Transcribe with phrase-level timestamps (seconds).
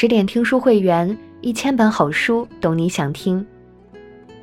[0.00, 3.46] 十点听书会员，一千本好书，懂你想听。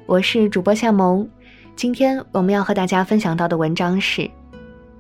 [0.05, 1.27] 我是主播夏萌，
[1.75, 4.21] 今天我们要和大家分享到的文章是《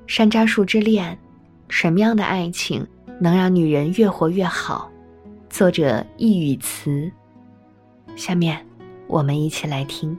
[0.07, 1.13] 山楂树之恋》，
[1.69, 2.83] 什么样的爱情
[3.19, 4.91] 能让女人越活越好？
[5.47, 7.07] 作者易语词。
[8.15, 8.57] 下面
[9.05, 10.17] 我们一起来听。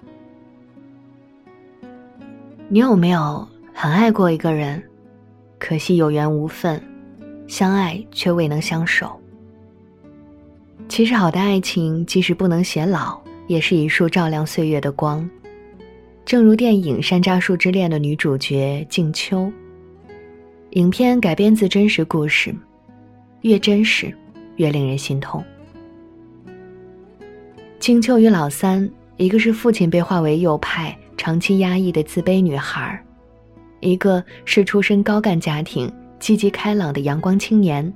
[2.69, 3.45] 你有没有
[3.75, 4.81] 很爱过一个人，
[5.59, 6.81] 可惜有缘无分，
[7.49, 9.21] 相爱却未能相守？
[10.89, 15.29] 其实，好的爱情即使不能偕老，也是一束照亮岁月的光。
[16.25, 19.53] 正如电影《山楂树之恋》的女主角静秋。
[20.71, 22.55] 影片改编自真实故事，
[23.43, 24.13] 越真实，
[24.57, 25.45] 越令人心痛。
[27.79, 30.97] 静秋与老三，一个是父亲被划为右派。
[31.17, 32.99] 长期压抑的自卑女孩，
[33.81, 37.93] 一个是出身高干家庭、积极开朗的阳光青年。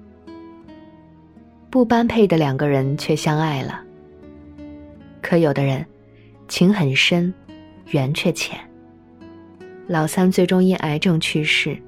[1.73, 3.83] 不般配的两个人却相爱了。
[5.23, 5.87] 可有的人，
[6.47, 7.33] 情很深，
[7.93, 8.61] 缘却浅。
[9.87, 11.81] 老三最终因癌症去世，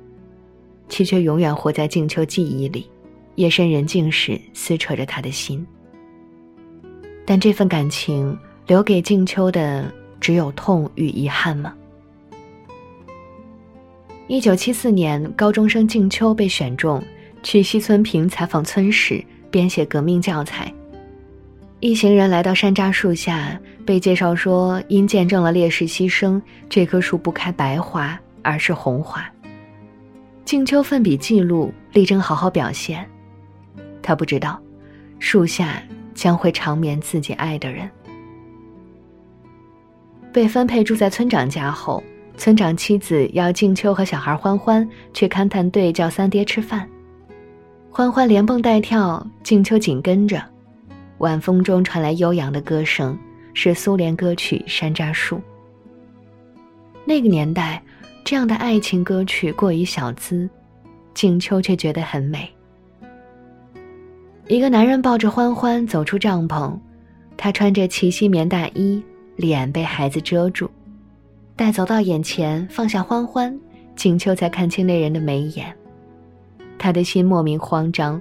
[0.89, 2.89] 其却永远活在静秋记忆里，
[3.35, 5.67] 夜深人静时撕扯着他的心。
[7.27, 8.35] 但这份感情
[8.67, 9.93] 留给静秋的。
[10.21, 11.75] 只有痛与遗憾吗？
[14.27, 17.05] 一九七四年，高中生静秋被选中
[17.43, 19.23] 去西村坪采访村史，
[19.55, 20.75] 编写革命教材。
[21.79, 29.25] 一行人来到山楂树下，被介绍说，因见证了烈士牺牲，这棵树不开白花，而是红花。
[30.45, 33.09] 静秋奋笔记录，力争好好表现。
[34.03, 34.61] 他不知道，
[35.21, 35.81] 树下
[36.17, 37.89] 将会长眠自己爱的人。
[40.33, 42.03] 被分配住在村长家后，
[42.37, 46.89] 村长妻子要静秋和小孩欢欢去勘探队叫三爹吃饭。
[47.97, 50.43] 欢欢连蹦带跳，静秋紧跟着。
[51.19, 53.17] 晚风中传来悠扬的歌声，
[53.55, 55.37] 是苏联歌曲《山楂树》。
[57.05, 57.81] 那个年代，
[58.25, 60.51] 这样的爱情歌曲过于小资，
[61.15, 62.53] 静秋却觉得很美。
[64.49, 66.77] 一个男人抱着欢欢走出帐篷，
[67.37, 69.01] 他穿着齐膝棉大衣。
[69.37, 70.69] 脸被孩子遮住，
[71.55, 73.57] 待走到眼前，放下欢欢，
[73.95, 75.73] 静秋才看清那人的眉眼。
[76.85, 78.21] 他的心莫名慌张，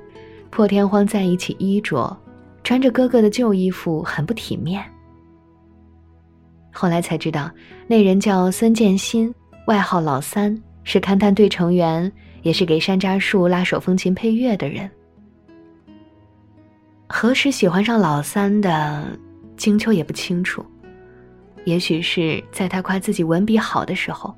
[0.50, 2.18] 破天荒在一起衣着，
[2.64, 4.82] 穿着哥哥的旧衣服，很不体面。
[6.72, 7.52] 后来才知道，
[7.88, 9.36] 那人叫孙建新，
[9.68, 12.10] 外号老三，是勘探队成员，
[12.42, 14.90] 也是给山楂树拉手风琴配乐的人。
[17.10, 19.06] 何时喜欢上老三的，
[19.58, 20.66] 金秋也不清楚。
[21.66, 24.34] 也许是在他夸自己文笔好的时候，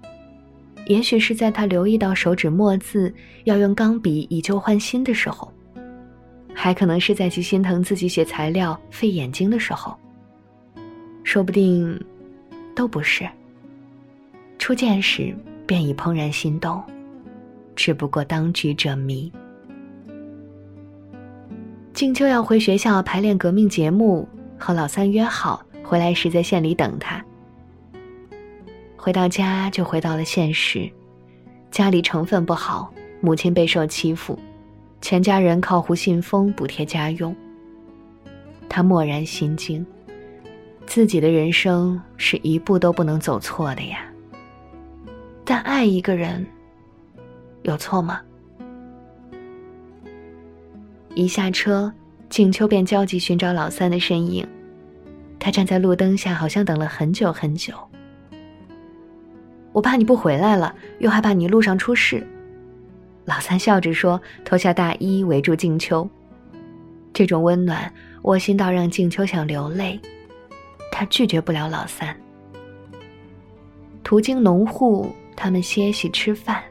[0.86, 3.14] 也许是在他留意到手指墨字
[3.46, 5.52] 要用钢笔以旧换新的时候，
[6.54, 9.98] 还可能是在其心疼自己写材料费眼睛的时候。
[11.24, 12.00] 说不定，
[12.76, 13.28] 都不是。
[14.60, 15.36] 初见时
[15.66, 16.82] 便已怦然心动，
[17.76, 19.32] 只不过当局者迷。
[21.94, 25.66] 静秋要回学校排练革命节目，和老三约好。
[25.84, 27.24] 回来时在县里等他。
[29.06, 30.90] 回到家就回到了现实，
[31.70, 34.36] 家里成分不好，母亲备受欺负，
[35.00, 37.36] 全家人靠胡信封补贴家用。
[38.68, 39.86] 他默然心惊，
[40.88, 44.12] 自己的人生是一步都不能走错的呀。
[45.46, 46.44] 但爱一个人，
[47.62, 48.20] 有错吗？
[51.14, 51.94] 一下车，
[52.28, 54.44] 静秋便焦急寻找老三的身影。
[55.38, 57.72] 他站在路灯下，好像等了很久很久。
[59.76, 62.26] 我怕你不回来了，又害怕你路上出事。
[63.26, 66.10] 老三笑着说，脱下大衣围住静秋。
[67.12, 70.00] 这种温暖窝心到让静秋想流泪。
[70.94, 72.16] 他拒绝不了老三。
[74.02, 76.64] 途经农户，他们歇息吃饭。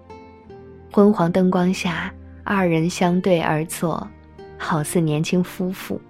[0.91, 2.11] 昏黄灯光下，
[2.43, 4.09] 二人相对而坐，
[4.57, 6.01] 好似年轻夫妇。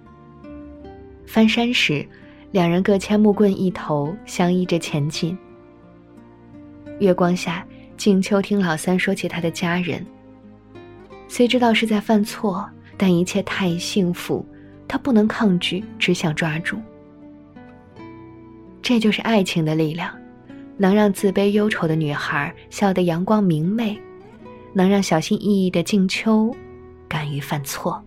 [1.27, 2.07] 翻山时。
[2.51, 5.37] 两人各牵木棍一头，相依着前进。
[6.99, 7.65] 月光下，
[7.97, 10.05] 静秋听老三说起他的家人。
[11.27, 14.45] 虽知道是在犯错，但一切太幸福，
[14.87, 16.77] 他不能抗拒，只想抓住。
[18.81, 20.13] 这就是爱情的力量，
[20.77, 23.99] 能让自卑忧愁的女孩笑得阳光明媚，
[24.73, 26.55] 能让小心翼翼的静秋
[27.07, 28.03] 敢于犯错。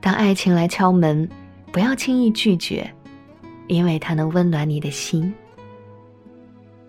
[0.00, 1.28] 当爱情来敲门。
[1.72, 2.88] 不要轻易拒绝，
[3.66, 5.34] 因为它能温暖你的心。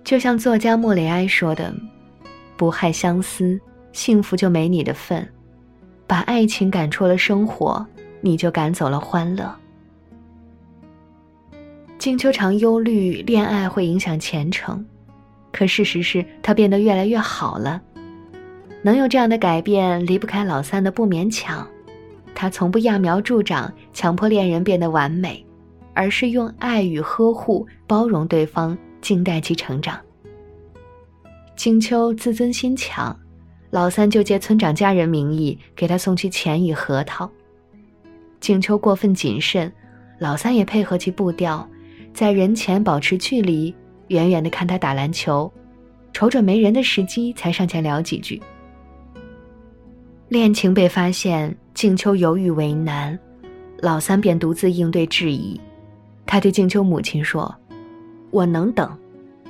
[0.05, 1.73] 就像作家莫雷埃说的
[2.55, 3.59] ：“不害相思，
[3.91, 5.25] 幸福就没你的份；
[6.05, 7.83] 把爱情赶出了生活，
[8.21, 9.53] 你就赶走了欢乐。
[11.97, 14.85] 静秋常忧虑恋爱会影响前程，
[15.51, 17.81] 可事实是他变得越来越好了。
[18.83, 21.67] 能有这样的改变，离不开老三的不勉强。
[22.35, 25.43] 他从不揠苗助长，强迫恋人变得完美，
[25.95, 29.99] 而是用爱与呵护包容对方，静待其成长。
[31.55, 33.15] 静秋自尊心强，
[33.69, 37.29] 老三就借村长家人名义给他送去钱与核桃。
[38.39, 39.71] 静秋过分谨慎，
[40.17, 41.69] 老三也配合其步调。
[42.15, 43.75] 在人前保持距离，
[44.07, 45.53] 远远的看他打篮球，
[46.11, 48.41] 瞅准没人的时机才上前聊几句。
[50.29, 53.19] 恋情被发现，静秋犹豫为难，
[53.81, 55.61] 老三便独自应对质疑。
[56.25, 57.55] 他对静秋母亲说
[58.35, 58.91] ：“我能等，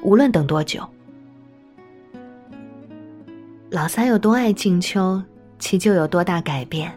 [0.04, 0.88] 无论等多久。”
[3.72, 5.20] 老三有多爱静秋，
[5.58, 6.94] 其就有多大改变。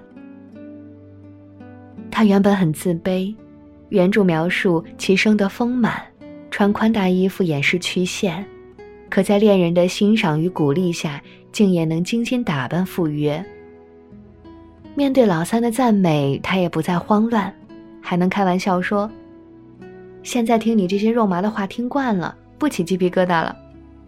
[2.11, 3.35] 他原本很自卑。
[3.88, 6.02] 原著描述其生得丰满，
[6.50, 8.44] 穿宽大衣服掩饰曲线，
[9.08, 13.43] 可在恋人的欣赏与鼓励下，竟也能精心打扮赴约。
[14.94, 17.50] 面对老三的赞美，他也不再慌乱，
[18.02, 19.11] 还能开玩笑说
[20.22, 23.56] ：“现在听你这些肉麻的话听惯了，不起鸡皮疙瘩了。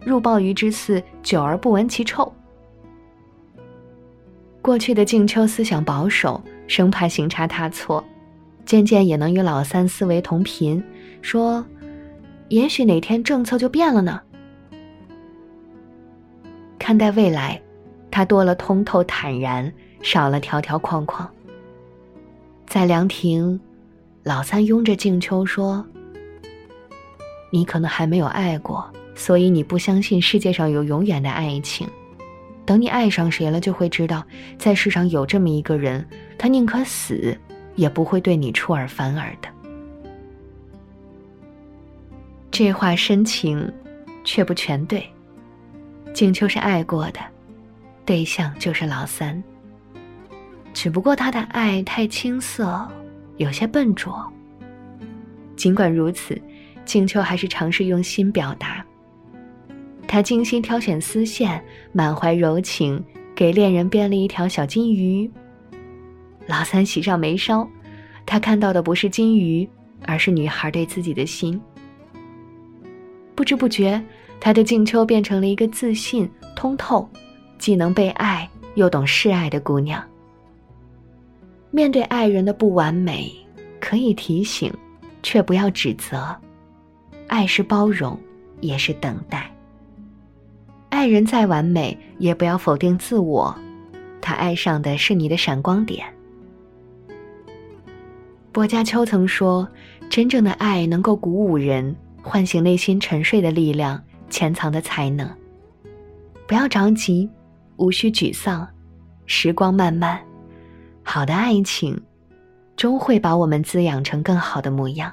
[0.05, 2.31] 入鲍鱼之肆，久而不闻其臭。”
[4.61, 8.03] 过去的静秋思想保守，生怕行差踏错。
[8.63, 10.83] 渐渐也能与老三思维同频，
[11.21, 11.65] 说
[12.49, 14.21] ：“也许哪天政策就变了呢。”
[16.77, 17.59] 看待未来，
[18.11, 19.71] 他多了通透坦然，
[20.03, 21.27] 少了条条框框。
[22.67, 23.59] 在凉亭，
[24.23, 25.85] 老三拥着静秋说
[27.51, 31.87] ：“你可能还没有爱过，所以你不相信世界上有永远的爱情。
[32.65, 34.25] 等你爱上谁了，就会知道，
[34.57, 36.03] 在世上有这么一个人，
[36.39, 37.37] 他宁可死。”
[37.77, 39.47] 也不会对你出尔反尔的。
[42.51, 43.71] 这话深情，
[44.25, 45.09] 却不全对。
[46.13, 47.19] 静秋是爱过的，
[48.05, 49.41] 对象就是老三。
[50.73, 52.85] 只不过他的爱太青涩，
[53.37, 54.31] 有些笨拙。
[55.55, 56.39] 尽管如此，
[56.85, 58.85] 静秋还是尝试用心表达。
[60.07, 61.63] 他精心挑选丝线，
[61.93, 63.01] 满怀柔情，
[63.33, 65.29] 给恋人编了一条小金鱼。
[66.47, 67.65] 老三喜上眉梢，
[68.25, 69.67] 他看到的不是金鱼，
[70.05, 71.59] 而是女孩对自己的心。
[73.35, 74.03] 不知不觉，
[74.39, 77.07] 他的静秋变成了一个自信、通透，
[77.57, 80.03] 既能被爱又懂示爱的姑娘。
[81.69, 83.31] 面对爱人的不完美，
[83.79, 84.73] 可以提醒，
[85.23, 86.35] 却不要指责。
[87.31, 88.19] 爱是包容，
[88.59, 89.49] 也是等待。
[90.89, 93.57] 爱人再完美，也不要否定自我。
[94.19, 96.05] 他爱上的是你的闪光点。
[98.51, 99.65] 薄伽丘曾说
[100.11, 105.25] ：“真正的爱能够鼓舞人，唤醒内心沉睡的力量，潜藏的才能。
[106.45, 107.29] 不要着急，
[107.77, 108.67] 无需沮丧，
[109.25, 110.19] 时光漫漫，
[111.01, 111.97] 好的爱情，
[112.75, 115.09] 终会把我们滋养成更好的模样。”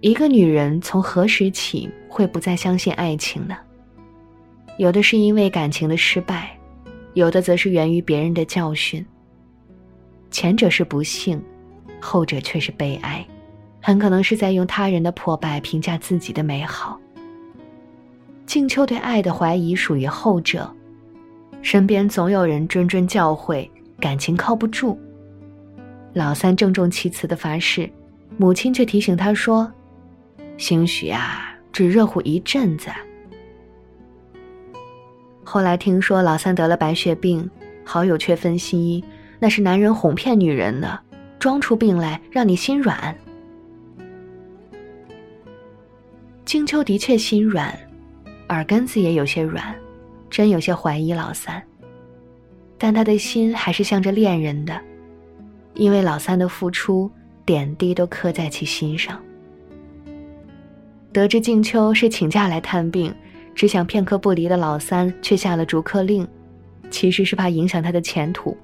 [0.00, 3.54] 一个女人从何时起会不再相信爱情呢？
[4.78, 6.56] 有的是因为感情的失败，
[7.12, 9.04] 有的则是源于别人的教训。
[10.30, 11.42] 前者是不幸，
[12.00, 13.22] 后者却是悲哀，
[13.82, 16.98] 很可能是在用他人的破败评价自己的美好。
[18.46, 20.74] 静秋对爱的怀疑属于后者，
[21.60, 23.68] 身边总有人谆谆教诲，
[24.00, 24.98] 感情靠不住。
[26.14, 27.88] 老三郑重其词的发誓，
[28.38, 29.70] 母亲却提醒他说
[30.60, 32.90] ：“兴许啊，只热乎一阵子。”
[35.42, 37.50] 后来听说老三得了白血病，
[37.82, 39.02] 好友却分析。
[39.38, 41.00] 那是男人哄骗女人的，
[41.38, 43.16] 装出病来让你心软。
[46.44, 47.74] 静秋的确心软，
[48.50, 49.74] 耳根子也有些软，
[50.28, 51.60] 真有些怀疑老三。
[52.76, 54.78] 但他的心还是向着恋人的，
[55.72, 57.10] 因为老三的付出
[57.46, 59.18] 点滴都刻在其心上。
[61.12, 63.12] 得知静秋是请假来探病，
[63.54, 66.26] 只想片刻不离的老三却下了逐客令，
[66.88, 68.56] 其实是怕影响他的前途。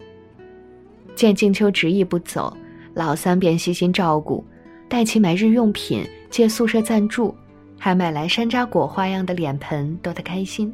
[1.16, 2.56] 见静秋执意不走，
[2.94, 4.44] 老三便悉心照顾，
[4.88, 7.34] 带其买日用品，借宿舍暂住，
[7.78, 10.72] 还买来山楂果花样的脸盆，逗他开心。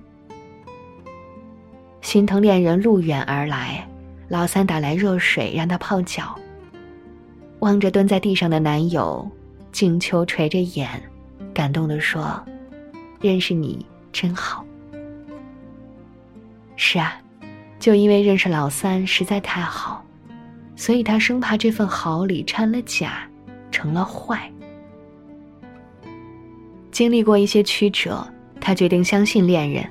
[2.03, 3.89] 心疼恋人路远而来，
[4.29, 6.35] 老三打来热水让他泡脚。
[7.61, 9.27] 望着蹲在地上的男友，
[9.71, 11.01] 静秋垂着眼，
[11.53, 12.43] 感动地说
[13.21, 14.65] ：“认识你真好。”
[16.77, 17.19] 是啊。
[17.79, 20.07] 就因为认识老三实在太好，
[20.77, 23.29] 所以他生怕这份好里掺了假，
[23.73, 24.49] 成了坏。
[26.93, 28.25] 经历过一些曲折，
[28.61, 29.85] 他决定相信恋人。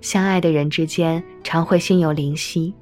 [0.00, 2.72] 相爱的人之间常会心有灵犀，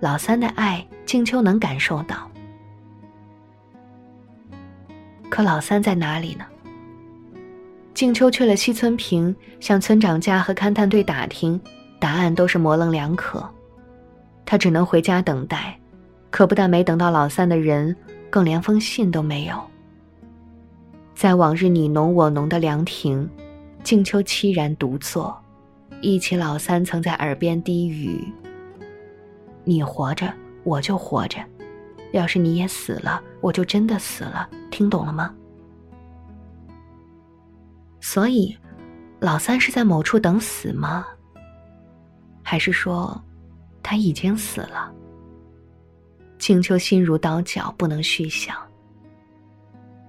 [0.00, 2.28] 老三的爱，静秋能感受到。
[5.30, 6.44] 可老三在哪里呢？
[7.96, 11.58] 静秋去了西村坪，向村长家和勘探队打听，
[11.98, 13.42] 答案都是模棱两可。
[14.44, 15.80] 他只能回家等待，
[16.28, 17.96] 可不但没等到老三的人，
[18.28, 19.58] 更连封信都没有。
[21.14, 23.26] 在往日你侬我侬的凉亭，
[23.82, 25.34] 静秋凄然独坐，
[26.02, 28.30] 忆起老三曾在耳边低语
[29.64, 30.30] ：“你活着，
[30.64, 31.40] 我就活着；
[32.12, 34.46] 要是你也死了，我就真的死了。
[34.70, 35.34] 听懂了吗？”
[38.08, 38.56] 所以，
[39.18, 41.04] 老三是在某处等死吗？
[42.40, 43.20] 还是说，
[43.82, 44.92] 他已经死了？
[46.38, 48.56] 静秋心如刀绞，不能续想。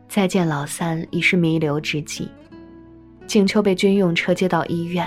[0.08, 2.30] 再见老三已是弥留之际，
[3.26, 5.04] 静秋被军用车接到医院。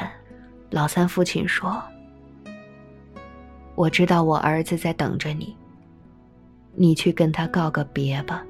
[0.69, 1.81] 老三父亲说
[3.77, 5.57] ：“我知道我儿子在等着你，
[6.75, 8.45] 你去跟他告个别吧。”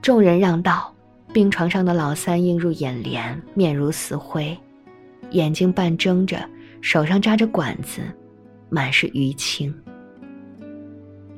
[0.00, 0.93] 众人让道。
[1.34, 4.56] 病床上的老三映入眼帘，面如死灰，
[5.32, 6.38] 眼睛半睁着，
[6.80, 8.02] 手上扎着管子，
[8.70, 9.74] 满是淤青。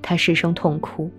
[0.03, 1.11] 他失声痛哭。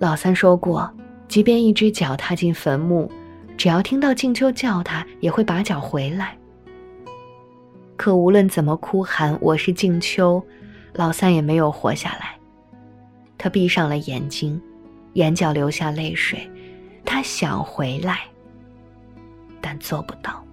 [0.00, 0.92] 老三说过，
[1.28, 3.08] 即便一只脚踏进坟墓，
[3.56, 6.36] 只要听到静秋叫他，也会把脚回来。
[7.96, 10.44] 可无论怎么哭喊“我是静秋”，
[10.94, 12.36] 老三也没有活下来。
[13.38, 14.60] 他闭上了眼睛，
[15.12, 16.40] 眼角流下泪水。
[17.10, 18.20] 他想回来，
[19.62, 20.44] 但做不到。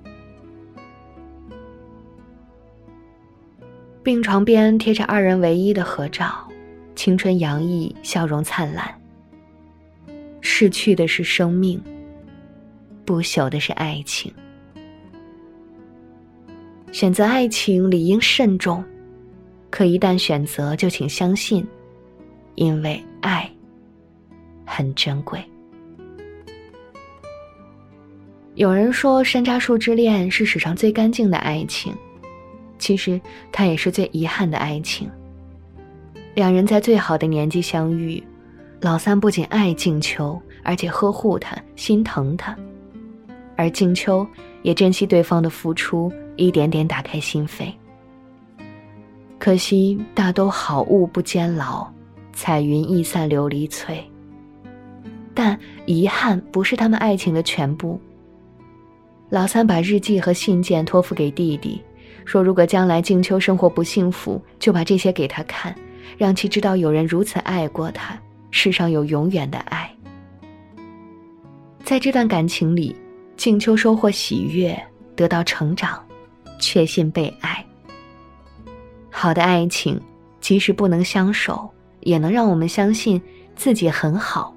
[4.02, 6.48] 病床边贴着二人唯一的合照，
[6.96, 8.90] 青春洋溢，笑容灿烂。
[10.40, 11.80] 逝去的是生命，
[13.04, 14.34] 不朽的是爱情。
[16.94, 18.82] 选择爱情理应慎重，
[19.70, 21.68] 可一旦选择，就请相信，
[22.56, 23.52] 因为爱
[24.66, 25.44] 很珍贵。
[28.56, 31.94] 有人说，山楂树之恋是史上最干净的爱情，
[32.80, 33.20] 其实
[33.52, 35.10] 它也是最遗憾的爱情。
[36.36, 38.24] 两人在最好的年纪相遇，
[38.80, 42.56] 老三不仅爱静秋，而且呵护她、心疼她，
[43.58, 44.26] 而静秋
[44.62, 47.74] 也珍惜对方的付出，一点点打开心扉。
[49.38, 51.86] 可惜大都好物不坚牢，
[52.32, 54.02] 彩云易散琉璃脆。
[55.34, 58.00] 但遗憾不是他们爱情的全部。
[59.30, 61.82] 老三把日记和信件托付给弟弟，
[62.26, 65.76] 说如果将来静秋生活不幸福，就把这些给他看，
[66.18, 68.18] 让其知道有人如此爱过他，
[68.52, 69.92] 世上有永远的爱。
[71.84, 72.96] 在这段感情里，
[73.36, 74.80] 静秋收获喜悦，
[75.16, 76.04] 得到成长，
[76.60, 77.66] 确信被爱。
[79.10, 80.00] 好的爱情，
[80.40, 81.70] 即使不能相守，
[82.02, 83.22] 也能让我们相信
[83.56, 84.56] 自己很好，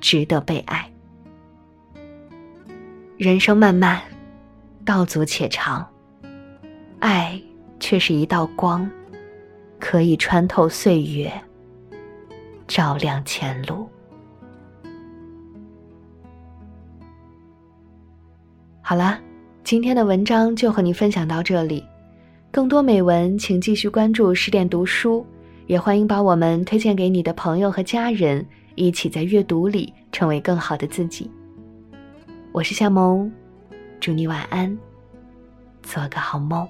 [0.00, 0.90] 值得被爱。
[3.16, 4.02] 人生漫漫，
[4.84, 5.86] 道阻且长。
[6.98, 7.40] 爱
[7.78, 8.90] 却是一道光，
[9.78, 11.32] 可以穿透岁月，
[12.66, 13.88] 照亮前路。
[18.82, 19.20] 好了，
[19.62, 21.84] 今天的文章就和你分享到这里。
[22.50, 25.24] 更多美文，请继续关注十点读书，
[25.68, 28.44] 也欢迎把我们推荐给你的朋友和家人，
[28.74, 31.30] 一起在阅读里成为更好的自己。
[32.54, 33.28] 我是夏萌，
[33.98, 34.78] 祝你晚安，
[35.82, 36.68] 做个好梦。